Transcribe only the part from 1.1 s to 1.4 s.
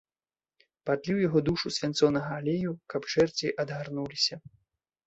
ў яго